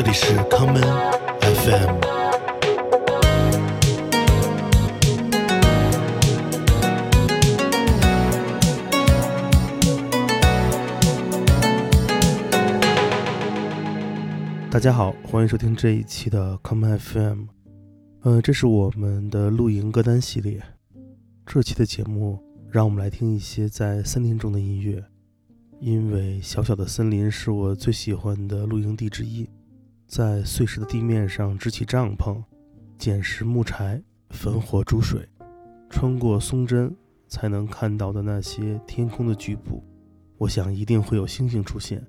[0.00, 0.80] 这里是康门
[1.40, 1.98] FM。
[14.70, 17.46] 大家好，欢迎收听这一期的康门 FM。
[18.20, 20.62] 呃，这是我们的露营歌单系列。
[21.44, 22.38] 这期的节目，
[22.70, 25.02] 让我们来听一些在森林中的音乐。
[25.80, 29.48] 因为小小的森林是我最喜欢的露营地之一，
[30.08, 32.42] 在碎石的地面上支起帐篷，
[32.96, 35.28] 捡拾木柴，焚火煮水，
[35.90, 36.96] 穿过松针
[37.28, 39.84] 才能看到的那些天空的局部，
[40.38, 42.02] 我想一定会有星星出现。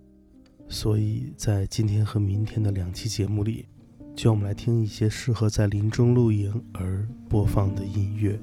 [0.70, 3.66] 所以在今天和明天的两期节目里，
[4.16, 8.40] 就让我们来听一些适合在林中露营而播放的音乐。